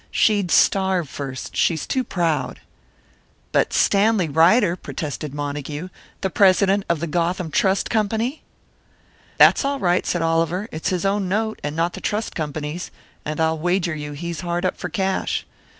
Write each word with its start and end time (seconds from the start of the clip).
She'd 0.09 0.49
starve 0.49 1.07
first. 1.07 1.55
She's 1.55 1.85
too 1.85 2.03
proud." 2.03 2.59
"But 3.51 3.71
Stanley 3.71 4.27
Ryder!" 4.29 4.75
protested 4.75 5.31
Montague. 5.31 5.89
"The 6.21 6.31
president 6.31 6.85
of 6.89 7.01
the 7.01 7.05
Gotham 7.05 7.51
Trust 7.51 7.91
Company!" 7.91 8.41
"That's 9.37 9.63
all 9.63 9.77
right," 9.79 10.03
said 10.03 10.23
Oliver. 10.23 10.67
"It's 10.71 10.89
his 10.89 11.05
own 11.05 11.29
note, 11.29 11.59
and 11.63 11.75
not 11.75 11.93
the 11.93 12.01
Trust 12.01 12.33
Company's; 12.33 12.89
and 13.25 13.39
I'll 13.39 13.59
wager 13.59 13.93
you 13.93 14.13
he's 14.13 14.39
hard 14.41 14.65
up 14.65 14.75
for 14.75 14.89
cash. 14.89 15.45